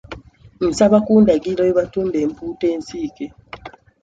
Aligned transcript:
Nsaba 0.69 0.97
kundagirira 1.05 1.61
we 1.67 1.73
batunda 1.79 2.17
empuuta 2.25 2.65
ensiike. 2.73 3.25